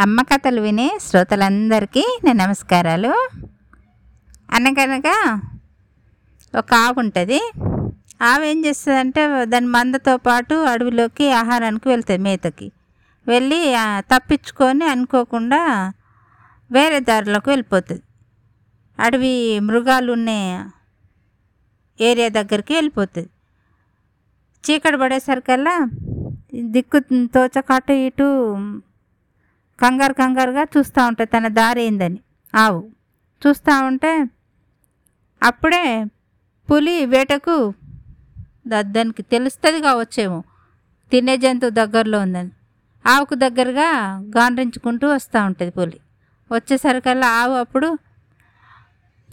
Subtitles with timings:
[0.00, 3.28] అమ్మ కథలు వినే శ్రోతలందరికీ నా నమస్కారాలు.
[4.50, 5.42] అనగనగా
[6.58, 7.40] ఒక ఆవు ఉంటుంది.
[8.22, 12.72] ఆవు ఏం చేస్తుందంటే దాని మందతో పాటు అడవిలోకి ఆహారానికి వెళ్తుంది మేతకి.
[13.28, 15.92] వెళ్ళి తప్పించుకొని అనుకోకుండా
[16.72, 18.02] వేరే దారిలోకి వెళ్ళిపోతుంది.
[19.00, 20.30] అడవి మృగాలు ఉన్న
[22.00, 23.28] ఏరియా దగ్గరికి వెళ్ళిపోతుంది.
[24.64, 25.90] చీకటి పడేసరికల్లా
[26.60, 26.98] దిక్కు
[27.34, 28.28] తోచక అటు ఇటు
[29.82, 32.18] కంగారు కంగారుగా చూస్తూ ఉంటుంది తన దారి ఏందని.
[32.54, 32.90] ఆవు.
[33.46, 34.24] చూస్తూ ఉంటే
[35.42, 36.04] అప్పుడే
[36.72, 37.74] పులి వేటకు
[38.78, 40.42] దానికి తెలుస్తుంది కావచ్చేమో.
[41.10, 42.50] తినే జంతువు దగ్గరలో ఉందని.
[43.06, 43.90] ఆవుకు దగ్గరగా
[44.36, 46.00] గాండ్రించుకుంటూ వస్తూ ఉంటుంది పులి.
[46.52, 47.98] వచ్చేసరికల్లా ఆవు అప్పుడు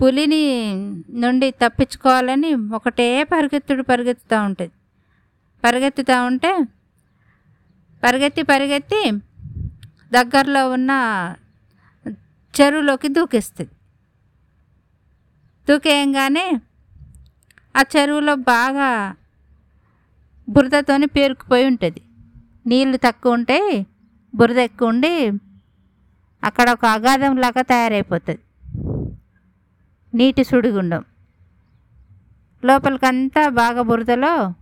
[0.02, 0.74] పులిని
[1.10, 4.72] నుండి తప్పించుకోవాలని ఒకటే పరిగెత్తుడు పరిగెత్తుతూ ఉంటుంది.
[5.64, 6.64] పరిగెత్తుతూ ఉంటే
[8.04, 9.12] పరిగెత్తి పరిగెత్తి
[10.14, 10.92] దగ్గరలో ఉన్న
[12.60, 13.72] చెరువులోకి దూకేస్తుంది.
[15.70, 16.60] దూకేయంగానే
[17.78, 19.16] ఆ చెరువులో బాగా
[20.50, 22.02] బురదతోని పేరుకుపోయి ఉంటుంది.
[22.68, 23.86] నీళ్ళు తక్కువ ఉంటాయి
[24.36, 25.32] బురద ఎక్కువ ఉండి
[26.44, 28.40] అక్కడ ఒక అగాధం లాగా తయారైపోతుంది.
[30.14, 31.04] నీటి సుడిగుండం.
[32.66, 34.54] లోపలికంతా బాగా బురదలో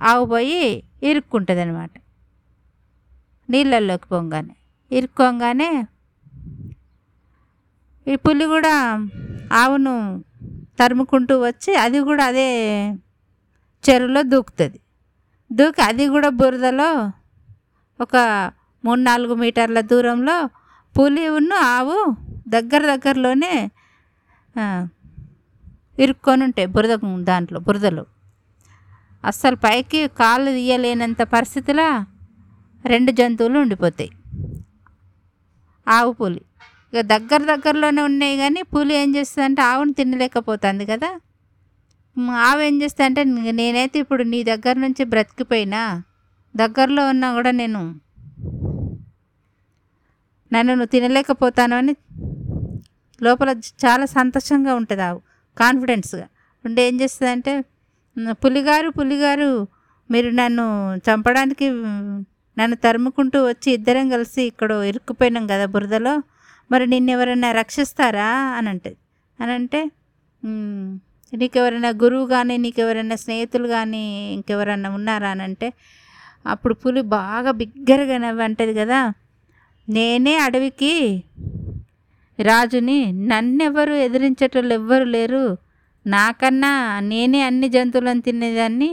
[0.00, 1.90] ఆవు పోయి ఇరుక్కుంటుంది అనమాట
[3.50, 4.54] నీళ్ళల్లోకి పొంగానే.
[4.90, 5.70] ఇరుక్కోగానే
[8.06, 8.74] ఈ పులి కూడా
[9.52, 9.94] ఆవును
[10.80, 12.48] తరుముకుంటూ వచ్చి అది కూడా అదే
[13.84, 14.78] చెరువులో దూకుతుంది.
[15.50, 16.90] దూకి అది కూడా బురదలో
[18.00, 18.16] ఒక
[18.84, 20.36] మూడు నాలుగు మీటర్ల దూరంలో
[20.94, 21.98] పులి ఉన్న ఆవు
[22.48, 23.54] దగ్గర దగ్గరలోనే
[25.98, 26.94] ఇరుక్కొని ఉంటాయి బురద
[27.30, 28.04] దాంట్లో బురదలో.
[29.24, 31.88] అస్సలు పైకి కాళ్ళు తీయలేనంత పరిస్థితిలో
[32.84, 34.10] రెండు జంతువులు ఉండిపోతాయి.
[35.90, 36.40] ఆవు పులి.
[36.92, 41.10] ఇక దగ్గర దగ్గరలోనే ఉన్నాయి కానీ పులి ఏం చేస్తుందంటే ఆవును తినలేకపోతుంది కదా.
[42.46, 43.22] ఆవు ఏం చేస్తా అంటే
[43.60, 45.82] నేనైతే ఇప్పుడు నీ దగ్గర నుంచి బ్రతికిపోయినా
[46.54, 47.80] దగ్గరలో ఉన్నా కూడా నేను
[50.52, 51.92] నన్ను నువ్వు తినలేకపోతాను అని
[53.20, 53.50] లోపల
[53.84, 55.20] చాలా సంతోషంగా ఉంటుంది ఆవు.
[55.56, 56.26] కాన్ఫిడెన్స్గా
[56.64, 57.52] ఉండి ఏం చేస్తుందంటే
[58.44, 59.50] పులిగారు పులిగారు
[60.10, 60.64] మీరు నన్ను
[61.06, 61.66] చంపడానికి
[62.60, 66.14] నన్ను తరుముకుంటూ వచ్చి ఇద్దరం కలిసి ఇక్కడ ఇరుక్కుపోయినాం కదా బురదలో.
[66.70, 68.28] మరి నిన్ను ఎవరైనా రక్షిస్తారా?
[68.58, 68.90] అని అంటే
[69.38, 69.80] అని అంటే
[71.32, 75.30] నీకెవరైనా గురువు కానీ నీకెవరైనా స్నేహితులు కానీ ఇంకెవరైనా ఉన్నారా?
[75.30, 75.68] అని అంటే
[76.46, 79.00] అప్పుడు పులి బాగా బిగ్గరగా నవ్వి అంటది కదా
[79.88, 80.92] నేనే అడవికి
[82.38, 85.44] రాజుని నన్నెవరు ఎదిరించేటోళ్ళు ఎవ్వరు లేరు.
[86.06, 88.90] నాకన్నా నేనే అన్ని జంతువులను తినేదాన్ని.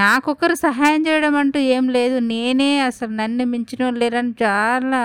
[0.00, 2.16] నాకొకరు సహాయం చేయడం అంటూ ఏం లేదు.
[2.32, 5.00] నేనే అసలు నన్ను మించిన వాళ్ళు లేరని చాలా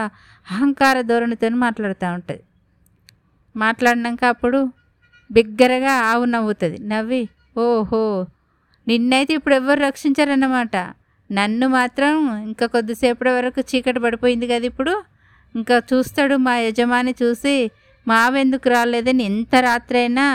[0.48, 2.44] అహంకార ధోరణితో మాట్లాడుతూ ఉంటుంది.
[3.56, 4.60] మాట్లాడినాక అప్పుడు
[5.30, 6.78] బిగ్గరగా ఆవు నవ్వుతుంది.
[6.88, 7.24] నవ్వి
[7.58, 8.04] ఓహో
[8.88, 10.76] నిన్నైతే ఇప్పుడు ఎవ్వరు రక్షించారన్నమాట.
[11.30, 12.14] నన్ను మాత్రం
[12.48, 14.94] ఇంకా కొద్దిసేపటి వరకు చీకటి పడిపోయింది కదా ఇప్పుడు.
[15.56, 17.56] ఇంకా చూస్తాడు మా యజమాని చూసి
[18.08, 20.26] మావెందుకు రాలేదని ఎంత రాత్రైనా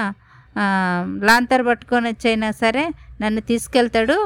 [1.28, 2.84] లాంతర్ పట్టుకొని వచ్చైనా సరే
[3.22, 4.16] నన్ను తీసుకెళ్తాడు.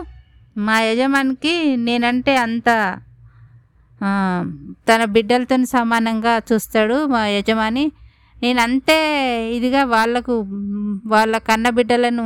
[0.66, 1.54] మా యజమానికి
[1.86, 2.68] నేనంటే అంత
[4.88, 7.84] తన బిడ్డలతో సమానంగా చూస్తాడు మా యజమాని.
[8.42, 8.96] నేను అంతే
[9.56, 10.34] ఇదిగా వాళ్ళకు
[11.12, 12.24] వాళ్ళ కన్న బిడ్డలను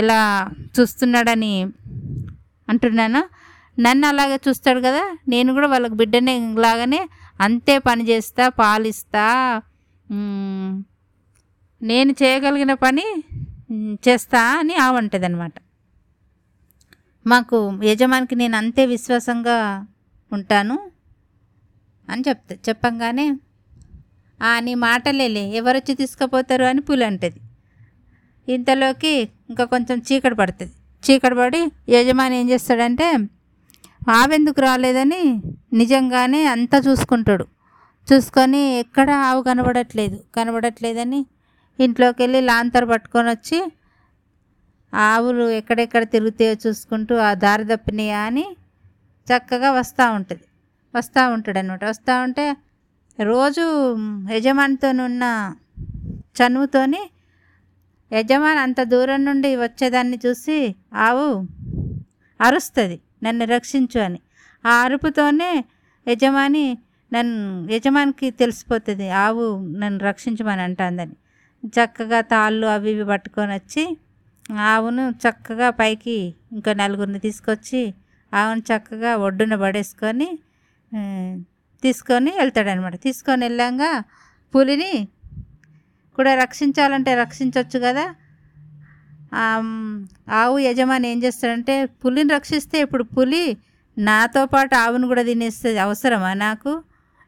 [0.00, 0.18] ఎలా
[0.76, 1.54] చూస్తున్నాడని
[2.68, 3.22] అంటున్నాను.
[3.78, 6.34] నన్ను అలాగే చూస్తాడు కదా నేను కూడా వాళ్ళకి బిడ్డనే
[6.64, 7.00] లాగానే
[7.40, 9.26] అంతే పని చేస్తా పాలిస్తా.
[11.80, 13.06] నేను చేయగలిగిన పని
[14.06, 15.56] చేస్తా అని ఆవంటది అనమాట
[17.26, 19.56] మాకు యజమానికి నేను అంతే విశ్వాసంగా
[20.32, 20.76] ఉంటాను
[22.08, 23.26] అని చెప్తా చెప్పంగానే
[24.40, 26.64] "ఆ, నీ మాటలేలే ఎవరొచ్చి తీసుకుపోతారు?
[26.64, 27.38] అని పులి అంటది.
[28.48, 29.12] ఇంతలోకి
[29.50, 30.72] ఇంకా కొంచెం చీకటి పడుతుంది.
[31.02, 33.08] చీకటి పడి యజమాని ఏం చేస్తాడంటే
[34.10, 35.22] ఆవెందుకు రాలేదని
[35.72, 37.44] నిజంగానే అంతా చూసుకుంటాడు.
[38.08, 41.20] చూసుకొని ఎక్కడ ఆవు కనబడట్లేదు కనబడట్లేదని
[41.78, 43.58] ఇంట్లోకి వెళ్ళి లాంతర్ పట్టుకొని వచ్చి
[44.92, 48.46] ఆవులు ఎక్కడెక్కడ తిరుగుతాయో చూసుకుంటూ ఆ దారి తప్పినాయా అని
[49.26, 50.44] చక్కగా వస్తూ ఉంటుంది.
[50.94, 52.46] వస్తూ ఉంటాడు అనమాట వస్తూ ఉంటే
[53.18, 53.64] రోజు
[54.32, 55.24] యజమానితో ఉన్న
[56.38, 57.02] చనువుతోని
[58.10, 60.56] యజమాని అంత దూరం నుండి వచ్చేదాన్ని చూసి
[60.98, 61.26] ఆవు
[62.40, 64.20] అరుస్తుంది నన్ను రక్షించు అని.
[64.64, 65.50] ఆ అరుపుతోనే
[66.06, 66.64] యజమాని
[67.12, 69.46] నన్ను యజమానికి తెలిసిపోతుంది ఆవు
[69.78, 71.16] నన్ను రక్షించమని అంటుందని.
[71.62, 73.84] చక్కగా తాళ్ళు అవి ఇవి పట్టుకొని వచ్చి
[74.68, 76.18] ఆవును చక్కగా పైకి
[76.52, 77.82] ఇంకా నలుగురిని తీసుకొచ్చి
[78.32, 80.28] ఆవును చక్కగా ఒడ్డున పడేసుకొని
[81.82, 83.82] తీసుకొని వెళ్తాడనమాట తీసుకొని వెళ్ళాక
[84.54, 84.92] పులిని
[86.18, 88.06] కూడా రక్షించాలంటే రక్షించవచ్చు కదా.
[90.40, 93.44] ఆవు యజమాని ఏం చేస్తాడంటే పులిని రక్షిస్తే ఇప్పుడు పులి
[93.96, 96.72] నాతో పాటు ఆవును కూడా తినేస్తుంది అవసరమా నాకు?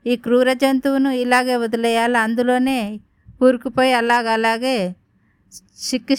[0.07, 2.19] ఈ క్రూర జంతువును ఇలాగే వదిలేయాలి?
[2.27, 2.79] అందులోనే
[3.43, 4.77] కూరుకుపోయి అలాగ అలాగే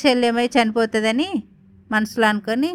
[0.04, 1.30] శల్యమై చనిపోతుందని
[1.92, 2.72] మనసులో అనుకొని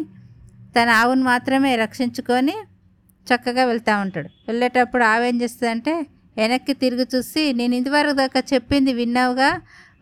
[0.75, 2.55] తన ఆవును మాత్రమే రక్షించుకొని
[3.27, 4.29] చక్కగా వెళ్తూ ఉంటాడు.
[4.47, 5.93] వెళ్ళేటప్పుడు ఆవు ఏం చేస్తుందంటే
[6.37, 9.49] వెనక్కి తిరిగి చూసి నేను ఇంతవరకు దాకా చెప్పింది విన్నావుగా?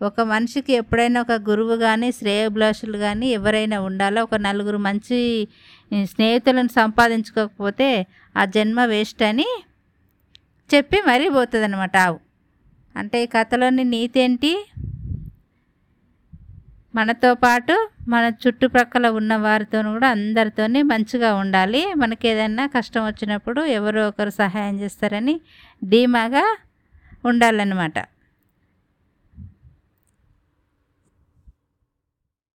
[0.02, 4.24] ఒక మనిషికి ఎప్పుడైనా ఒక గురువు కానీ శ్రేయభిలాషులు కానీ ఎవరైనా ఉండాలో?
[4.24, 5.20] ఒక నలుగురు మంచి
[6.12, 7.90] స్నేహితులను సంపాదించుకోకపోతే
[8.36, 9.50] ఆ జన్మ వేస్ట్ అని
[10.70, 12.18] చెప్పి మరీ పోతుంది ఆవు.
[12.98, 14.66] అంటే ఈ కథలోని నీతి ఏంటి?
[16.96, 21.94] మనతో పాటు మన చుట్టుప్రక్కల ఉన్న వారితో కూడా అందరితోనే మంచిగా ఉండాలి.
[21.98, 25.42] మనకి ఏదైనా కష్టం వచ్చినప్పుడు ఎవరో ఒకరు సహాయం చేస్తారని
[25.84, 26.58] ధీమాగా
[27.26, 28.17] ఉండాలన్నమాట.